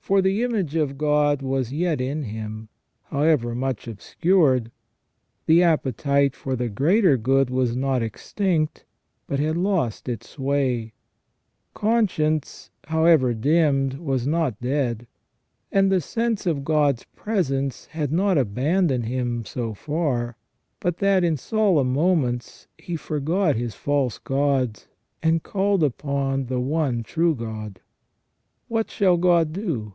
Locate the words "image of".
0.42-0.98